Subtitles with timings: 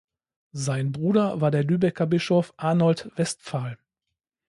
[0.55, 3.77] Sein Bruder war der Lübecker Bischof Arnold Westphal.